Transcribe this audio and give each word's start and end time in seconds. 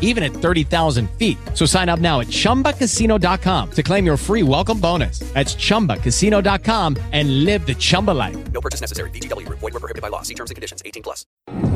even 0.00 0.24
at 0.24 0.32
30,000 0.32 1.08
feet. 1.10 1.38
So 1.54 1.66
sign 1.66 1.88
up 1.88 2.00
now 2.00 2.18
at 2.20 2.26
ChumbaCasino.com 2.28 3.70
to 3.70 3.82
claim 3.84 4.04
your 4.04 4.16
free 4.16 4.42
welcome 4.42 4.80
bonus. 4.80 5.20
That's 5.34 5.54
ChumbaCasino.com 5.54 6.96
and 7.12 7.44
live 7.44 7.64
the 7.66 7.74
Chumba 7.74 8.12
life. 8.12 8.36
No 8.52 8.60
purchase 8.60 8.80
necessary. 8.80 9.10
VGW. 9.10 9.48
Void 9.48 9.62
were 9.62 9.80
prohibited 9.80 10.02
by 10.02 10.08
law. 10.08 10.22
See 10.22 10.34
terms 10.34 10.50
and 10.50 10.56
conditions. 10.56 10.82
18 10.84 11.02
plus. 11.02 11.24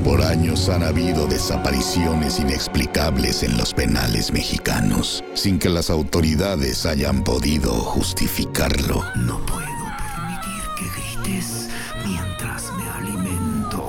Por 0.05 0.23
años 0.23 0.69
han 0.69 0.83
habido 0.83 1.27
desapariciones 1.27 2.41
inexplicables 2.41 3.43
en 3.43 3.57
los 3.57 3.75
penales 3.75 4.33
mexicanos, 4.33 5.23
sin 5.35 5.59
que 5.59 5.69
las 5.69 5.91
autoridades 5.91 6.87
hayan 6.87 7.23
podido 7.23 7.73
justificarlo. 7.73 9.05
No 9.17 9.39
puedo 9.47 9.67
permitir 9.99 10.63
que 10.77 11.23
grites 11.23 11.69
mientras 12.05 12.73
me 12.73 12.89
alimento. 12.89 13.85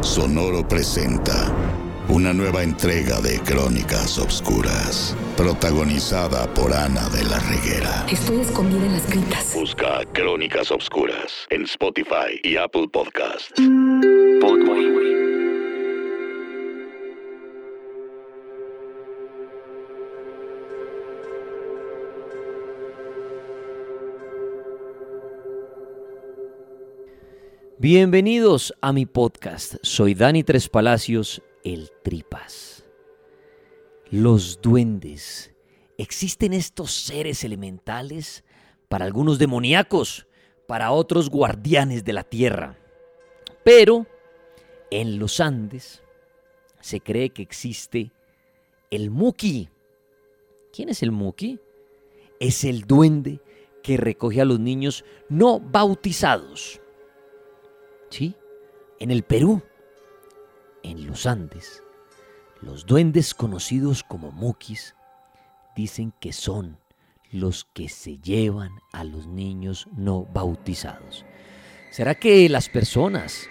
Sonoro 0.00 0.66
presenta 0.66 1.52
una 2.10 2.32
nueva 2.32 2.64
entrega 2.64 3.20
de 3.20 3.38
Crónicas 3.40 4.18
Obscuras, 4.18 5.16
protagonizada 5.36 6.52
por 6.54 6.74
Ana 6.74 7.08
de 7.10 7.22
la 7.22 7.38
Reguera. 7.38 8.04
Estoy 8.10 8.40
escondida 8.40 8.84
en 8.84 8.92
las 8.94 9.08
gritas. 9.08 9.54
Busca 9.54 10.00
Crónicas 10.12 10.72
Obscuras 10.72 11.46
en 11.50 11.62
Spotify 11.62 12.40
y 12.42 12.56
Apple 12.56 12.88
Podcast. 12.92 13.52
Bienvenidos 27.78 28.74
a 28.82 28.92
mi 28.92 29.06
podcast. 29.06 29.76
Soy 29.80 30.14
Dani 30.14 30.44
Tres 30.44 30.68
Palacios, 30.68 31.40
el 31.64 31.90
Tripas. 32.02 32.84
Los 34.10 34.60
duendes. 34.60 35.54
¿Existen 35.98 36.52
estos 36.52 36.92
seres 36.92 37.44
elementales? 37.44 38.44
Para 38.88 39.04
algunos 39.04 39.38
demoníacos, 39.38 40.26
para 40.66 40.90
otros 40.90 41.30
guardianes 41.30 42.04
de 42.04 42.12
la 42.12 42.24
tierra. 42.24 42.76
Pero 43.64 44.06
en 44.90 45.18
los 45.18 45.40
Andes 45.40 46.02
se 46.80 47.00
cree 47.00 47.30
que 47.30 47.42
existe 47.42 48.10
el 48.90 49.10
Muki. 49.10 49.68
¿Quién 50.72 50.88
es 50.88 51.02
el 51.02 51.12
Muki? 51.12 51.60
Es 52.40 52.64
el 52.64 52.82
duende 52.82 53.40
que 53.82 53.96
recoge 53.96 54.40
a 54.40 54.44
los 54.44 54.58
niños 54.58 55.04
no 55.28 55.60
bautizados. 55.60 56.80
¿Sí? 58.08 58.34
En 58.98 59.10
el 59.10 59.22
Perú, 59.22 59.62
en 60.82 61.06
los 61.06 61.26
Andes, 61.26 61.82
los 62.60 62.86
duendes 62.86 63.34
conocidos 63.34 64.04
como 64.04 64.32
Mukis 64.32 64.94
dicen 65.74 66.12
que 66.20 66.32
son 66.32 66.78
los 67.32 67.64
que 67.64 67.88
se 67.88 68.18
llevan 68.18 68.72
a 68.92 69.04
los 69.04 69.26
niños 69.26 69.88
no 69.96 70.24
bautizados. 70.24 71.24
¿Será 71.90 72.14
que 72.14 72.48
las 72.48 72.68
personas 72.68 73.48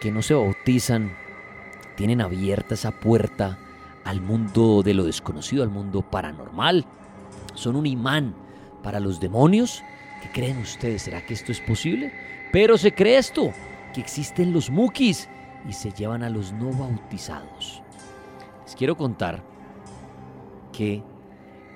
que 0.00 0.10
no 0.10 0.22
se 0.22 0.34
bautizan 0.34 1.16
tienen 1.96 2.20
abierta 2.20 2.74
esa 2.74 2.92
puerta 2.92 3.58
al 4.04 4.20
mundo 4.20 4.82
de 4.82 4.94
lo 4.94 5.04
desconocido, 5.04 5.62
al 5.62 5.70
mundo 5.70 6.02
paranormal? 6.02 6.86
¿Son 7.54 7.76
un 7.76 7.86
imán 7.86 8.34
para 8.82 9.00
los 9.00 9.20
demonios? 9.20 9.82
¿Qué 10.22 10.30
creen 10.30 10.58
ustedes? 10.58 11.02
¿Será 11.02 11.24
que 11.26 11.34
esto 11.34 11.52
es 11.52 11.60
posible? 11.60 12.12
Pero 12.52 12.78
se 12.78 12.94
cree 12.94 13.18
esto, 13.18 13.52
que 13.92 14.00
existen 14.00 14.52
los 14.52 14.70
mukis 14.70 15.28
y 15.68 15.72
se 15.72 15.90
llevan 15.92 16.22
a 16.22 16.30
los 16.30 16.52
no 16.52 16.72
bautizados. 16.72 17.82
Les 18.64 18.74
quiero 18.74 18.96
contar 18.96 19.42
que 20.72 21.02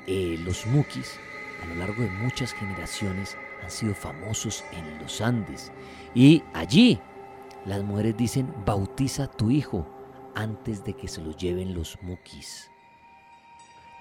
eh, 0.07 0.37
los 0.45 0.67
mukis 0.67 1.19
a 1.63 1.67
lo 1.67 1.75
largo 1.77 2.03
de 2.03 2.11
muchas 2.11 2.53
generaciones 2.53 3.37
han 3.63 3.71
sido 3.71 3.95
famosos 3.95 4.65
en 4.73 4.99
los 4.99 5.21
Andes 5.21 5.73
y 6.15 6.43
allí 6.55 6.99
las 7.67 7.83
mujeres 7.83 8.17
dicen 8.17 8.53
bautiza 8.65 9.25
a 9.25 9.31
tu 9.31 9.51
hijo 9.51 9.87
antes 10.35 10.85
de 10.85 10.95
que 10.95 11.09
se 11.09 11.21
lo 11.21 11.37
lleven 11.37 11.75
los 11.75 11.99
mukis. 12.03 12.71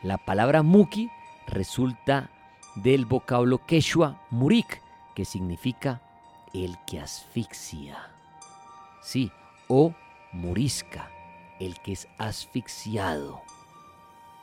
La 0.02 0.18
palabra 0.18 0.64
muki 0.64 1.10
resulta 1.48 2.30
del 2.76 3.06
vocablo 3.06 3.66
quechua 3.66 4.22
murik, 4.30 4.82
que 5.16 5.26
significa 5.26 6.02
el 6.54 6.78
que 6.86 7.02
asfixia. 7.02 7.98
Sí, 9.02 9.32
o 9.70 9.94
murisca, 10.34 11.10
el 11.60 11.80
que 11.80 11.94
es 11.94 12.10
asfixiado. 12.18 13.42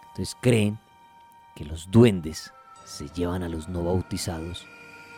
Entonces 0.09 0.37
creen 0.41 0.79
que 1.55 1.67
los 1.67 1.91
duendes 1.91 2.53
se 2.85 3.09
llevan 3.09 3.43
a 3.43 3.49
los 3.49 3.69
no 3.69 3.85
bautizados 3.85 4.67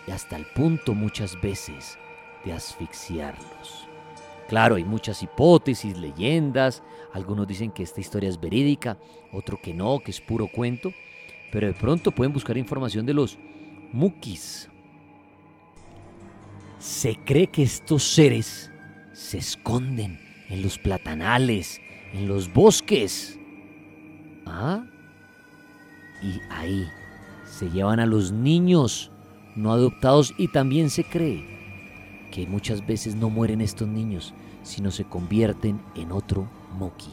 y 0.06 0.10
hasta 0.10 0.36
el 0.36 0.46
punto 0.46 0.94
muchas 0.94 1.40
veces 1.40 1.98
de 2.44 2.52
asfixiarlos. 2.52 3.86
Claro, 4.48 4.76
hay 4.76 4.84
muchas 4.84 5.22
hipótesis, 5.22 5.98
leyendas, 5.98 6.82
algunos 7.12 7.46
dicen 7.46 7.70
que 7.70 7.82
esta 7.82 8.00
historia 8.00 8.30
es 8.30 8.40
verídica, 8.40 8.96
otro 9.32 9.60
que 9.60 9.74
no, 9.74 10.00
que 10.00 10.10
es 10.10 10.20
puro 10.22 10.48
cuento, 10.48 10.92
pero 11.52 11.66
de 11.66 11.74
pronto 11.74 12.10
pueden 12.10 12.32
buscar 12.32 12.56
información 12.56 13.04
de 13.04 13.14
los 13.14 13.38
mukis. 13.92 14.70
Se 16.78 17.16
cree 17.16 17.48
que 17.48 17.62
estos 17.62 18.02
seres 18.02 18.70
se 19.18 19.38
esconden 19.38 20.20
en 20.48 20.62
los 20.62 20.78
platanales, 20.78 21.80
en 22.12 22.28
los 22.28 22.52
bosques. 22.52 23.36
¿Ah? 24.46 24.84
Y 26.22 26.40
ahí 26.50 26.86
se 27.44 27.68
llevan 27.68 27.98
a 27.98 28.06
los 28.06 28.30
niños 28.30 29.10
no 29.56 29.72
adoptados 29.72 30.32
y 30.38 30.46
también 30.46 30.88
se 30.88 31.02
cree 31.02 31.44
que 32.30 32.46
muchas 32.46 32.86
veces 32.86 33.16
no 33.16 33.28
mueren 33.28 33.60
estos 33.60 33.88
niños, 33.88 34.34
sino 34.62 34.92
se 34.92 35.02
convierten 35.02 35.80
en 35.96 36.12
otro 36.12 36.48
Muki. 36.78 37.10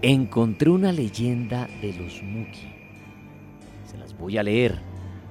Encontré 0.00 0.70
una 0.70 0.90
leyenda 0.90 1.68
de 1.82 1.92
los 1.92 2.22
Muki. 2.22 2.72
Se 3.84 3.98
las 3.98 4.16
voy 4.16 4.38
a 4.38 4.42
leer. 4.42 4.80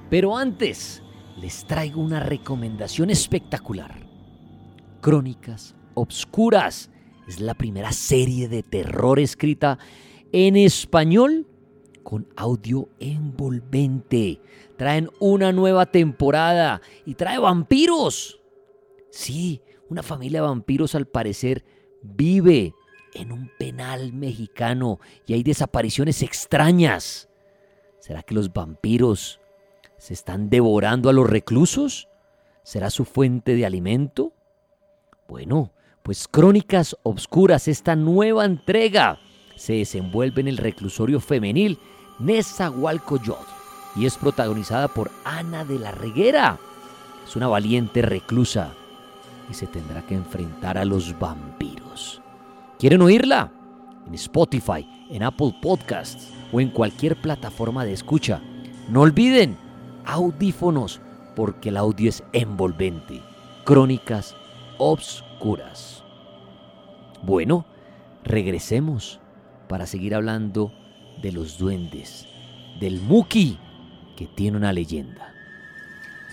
Pero 0.08 0.36
antes 0.36 1.02
les 1.36 1.66
traigo 1.66 2.00
una 2.00 2.20
recomendación 2.20 3.10
espectacular. 3.10 4.05
Crónicas 5.06 5.76
Obscuras. 5.94 6.90
Es 7.28 7.38
la 7.38 7.54
primera 7.54 7.92
serie 7.92 8.48
de 8.48 8.64
terror 8.64 9.20
escrita 9.20 9.78
en 10.32 10.56
español 10.56 11.46
con 12.02 12.26
audio 12.34 12.88
envolvente. 12.98 14.40
Traen 14.76 15.08
una 15.20 15.52
nueva 15.52 15.86
temporada 15.86 16.80
y 17.04 17.14
trae 17.14 17.38
vampiros. 17.38 18.40
Sí, 19.12 19.62
una 19.88 20.02
familia 20.02 20.40
de 20.40 20.48
vampiros 20.48 20.96
al 20.96 21.06
parecer 21.06 21.64
vive 22.02 22.74
en 23.14 23.30
un 23.30 23.48
penal 23.60 24.12
mexicano 24.12 24.98
y 25.24 25.34
hay 25.34 25.44
desapariciones 25.44 26.20
extrañas. 26.20 27.28
¿Será 28.00 28.24
que 28.24 28.34
los 28.34 28.52
vampiros 28.52 29.38
se 29.98 30.14
están 30.14 30.50
devorando 30.50 31.08
a 31.08 31.12
los 31.12 31.30
reclusos? 31.30 32.08
¿Será 32.64 32.90
su 32.90 33.04
fuente 33.04 33.54
de 33.54 33.66
alimento? 33.66 34.32
Bueno, 35.28 35.72
pues 36.04 36.28
Crónicas 36.28 36.96
Obscuras, 37.02 37.66
esta 37.66 37.96
nueva 37.96 38.44
entrega, 38.44 39.18
se 39.56 39.72
desenvuelve 39.74 40.40
en 40.40 40.48
el 40.48 40.56
reclusorio 40.56 41.18
femenil 41.18 41.78
Nezahualcóyotl 42.20 43.50
y 43.96 44.06
es 44.06 44.16
protagonizada 44.16 44.86
por 44.86 45.10
Ana 45.24 45.64
de 45.64 45.80
la 45.80 45.90
Reguera. 45.90 46.58
Es 47.26 47.34
una 47.34 47.48
valiente 47.48 48.02
reclusa 48.02 48.72
y 49.50 49.54
se 49.54 49.66
tendrá 49.66 50.06
que 50.06 50.14
enfrentar 50.14 50.78
a 50.78 50.84
los 50.84 51.18
vampiros. 51.18 52.22
¿Quieren 52.78 53.02
oírla? 53.02 53.50
En 54.06 54.14
Spotify, 54.14 54.88
en 55.10 55.24
Apple 55.24 55.56
Podcasts 55.60 56.32
o 56.52 56.60
en 56.60 56.70
cualquier 56.70 57.20
plataforma 57.20 57.84
de 57.84 57.94
escucha. 57.94 58.40
No 58.88 59.00
olviden, 59.00 59.56
audífonos, 60.04 61.00
porque 61.34 61.70
el 61.70 61.78
audio 61.78 62.08
es 62.08 62.22
envolvente. 62.32 63.20
Crónicas 63.64 64.36
obscuras. 64.78 66.04
Bueno, 67.22 67.66
regresemos 68.24 69.20
para 69.68 69.86
seguir 69.86 70.14
hablando 70.14 70.72
de 71.22 71.32
los 71.32 71.58
duendes, 71.58 72.26
del 72.78 73.00
Muki, 73.00 73.58
que 74.16 74.26
tiene 74.26 74.56
una 74.56 74.72
leyenda. 74.72 75.32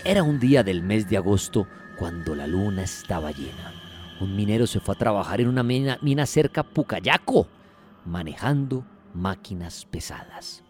Era 0.04 0.22
un 0.22 0.38
día 0.38 0.62
del 0.62 0.82
mes 0.82 1.08
de 1.08 1.16
agosto 1.16 1.66
cuando 1.98 2.34
la 2.34 2.46
luna 2.46 2.82
estaba 2.82 3.30
llena. 3.30 3.72
Un 4.20 4.36
minero 4.36 4.66
se 4.66 4.80
fue 4.80 4.94
a 4.94 4.98
trabajar 4.98 5.40
en 5.40 5.48
una 5.48 5.62
mina, 5.62 6.26
cerca 6.26 6.60
a 6.60 6.64
Pucayaco, 6.64 7.46
manejando 8.04 8.84
máquinas 9.14 9.86
pesadas. 9.86 10.62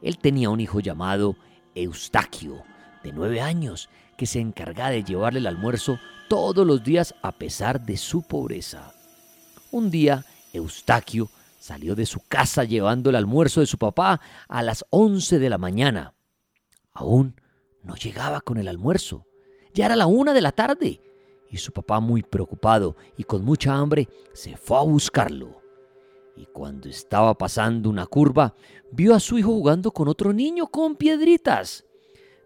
Él 0.00 0.18
tenía 0.18 0.50
un 0.50 0.60
hijo 0.60 0.80
llamado 0.80 1.36
Eustaquio, 1.74 2.62
de 3.02 3.12
nueve 3.12 3.40
años, 3.40 3.88
que 4.18 4.26
se 4.26 4.40
encargaba 4.40 4.90
de 4.90 5.04
llevarle 5.04 5.38
el 5.38 5.46
almuerzo 5.46 6.00
todos 6.28 6.66
los 6.66 6.82
días 6.82 7.14
a 7.22 7.30
pesar 7.32 7.80
de 7.80 7.96
su 7.96 8.22
pobreza. 8.22 8.92
Un 9.70 9.92
día, 9.92 10.26
Eustaquio 10.52 11.30
salió 11.60 11.94
de 11.94 12.04
su 12.04 12.20
casa 12.28 12.64
llevando 12.64 13.10
el 13.10 13.16
almuerzo 13.16 13.60
de 13.60 13.66
su 13.66 13.78
papá 13.78 14.20
a 14.48 14.62
las 14.62 14.84
once 14.90 15.38
de 15.38 15.48
la 15.48 15.56
mañana. 15.56 16.14
Aún 16.92 17.40
no 17.84 17.94
llegaba 17.94 18.40
con 18.40 18.58
el 18.58 18.66
almuerzo. 18.66 19.24
Ya 19.72 19.86
era 19.86 19.94
la 19.94 20.06
una 20.06 20.34
de 20.34 20.40
la 20.40 20.50
tarde. 20.50 21.00
Y 21.48 21.58
su 21.58 21.72
papá, 21.72 22.00
muy 22.00 22.22
preocupado 22.22 22.96
y 23.16 23.22
con 23.22 23.44
mucha 23.44 23.76
hambre, 23.76 24.08
se 24.34 24.56
fue 24.56 24.78
a 24.78 24.82
buscarlo. 24.82 25.62
Y 26.36 26.46
cuando 26.46 26.88
estaba 26.88 27.34
pasando 27.34 27.88
una 27.88 28.06
curva, 28.06 28.54
vio 28.90 29.14
a 29.14 29.20
su 29.20 29.38
hijo 29.38 29.52
jugando 29.52 29.92
con 29.92 30.08
otro 30.08 30.32
niño 30.32 30.66
con 30.66 30.96
piedritas. 30.96 31.84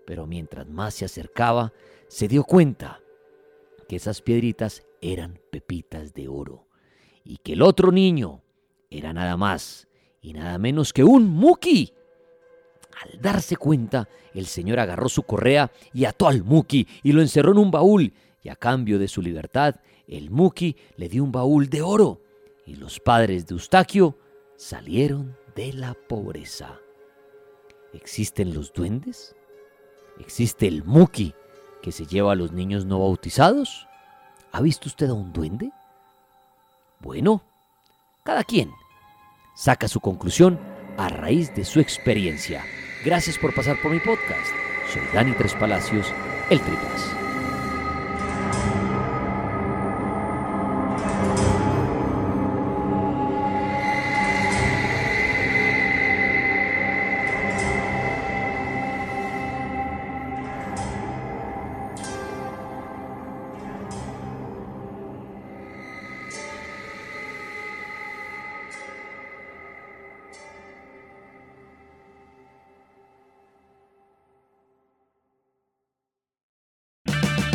Pero 0.07 0.27
mientras 0.27 0.69
más 0.69 0.95
se 0.95 1.05
acercaba, 1.05 1.73
se 2.09 2.29
dio 2.29 2.45
cuenta 2.45 3.01
que 3.89 3.97
esas 3.97 4.23
piedritas 4.23 4.83
eran 5.01 5.39
pepitas 5.51 6.15
de 6.15 6.29
oro. 6.29 6.67
Y 7.25 7.39
que 7.39 7.53
el 7.53 7.63
otro 7.63 7.93
niño 7.93 8.43
era 8.91 9.13
nada 9.13 9.37
más 9.37 9.89
y 10.21 10.33
nada 10.33 10.57
menos 10.59 10.93
que 10.93 11.05
un 11.05 11.29
Muki. 11.29 11.93
Al 13.03 13.21
darse 13.21 13.57
cuenta, 13.57 14.09
el 14.35 14.47
señor 14.47 14.79
agarró 14.79 15.09
su 15.09 15.25
correa 15.25 15.71
y 15.93 16.05
ató 16.05 16.29
al 16.29 16.45
Muki 16.45 16.87
y 17.03 17.13
lo 17.13 17.21
encerró 17.21 17.53
en 17.53 17.59
un 17.59 17.71
baúl, 17.71 18.13
y 18.43 18.49
a 18.49 18.57
cambio 18.57 18.99
de 18.99 19.09
su 19.09 19.23
libertad, 19.23 19.77
el 20.07 20.31
Muki 20.31 20.77
le 20.97 21.09
dio 21.09 21.25
un 21.25 21.33
baúl 21.33 21.69
de 21.69 21.83
oro, 21.83 22.21
y 22.67 22.77
los 22.77 23.01
padres 23.01 23.47
de 23.47 23.55
Eustaquio 23.55 24.19
salieron 24.57 25.37
de 25.57 25.73
la 25.73 25.95
pobreza. 25.95 26.81
¿Existen 27.93 28.55
los 28.55 28.73
duendes? 28.73 29.35
¿Existe 30.19 30.67
el 30.67 30.85
Muki 30.85 31.35
que 31.83 31.93
se 31.93 32.07
lleva 32.07 32.33
a 32.33 32.37
los 32.37 32.53
niños 32.53 32.85
no 32.85 33.01
bautizados? 33.01 33.89
¿Ha 34.53 34.61
visto 34.61 34.89
usted 34.89 35.09
a 35.11 35.15
un 35.15 35.33
duende? 35.33 35.73
Bueno, 37.01 37.43
cada 38.23 38.45
quien 38.45 38.71
saca 39.55 39.89
su 39.89 40.01
conclusión 40.01 40.59
a 40.97 41.09
raíz 41.09 41.55
de 41.55 41.65
su 41.65 41.81
experiencia. 41.81 42.65
Gracias 43.05 43.39
por 43.39 43.55
pasar 43.55 43.81
por 43.81 43.91
mi 43.91 43.99
podcast. 43.99 44.51
Soy 44.93 45.03
Dani 45.13 45.33
Tres 45.33 45.55
Palacios, 45.55 46.07
el 46.51 46.61
Tripas. 46.61 47.22